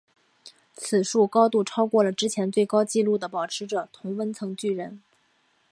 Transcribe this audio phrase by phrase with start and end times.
[0.73, 4.99] 此树高度超过了之前最高纪录的保持者同温层巨人。